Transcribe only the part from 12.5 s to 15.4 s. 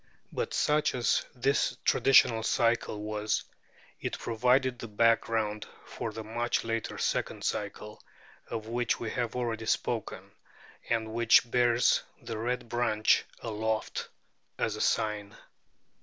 Branch aloft as a sign.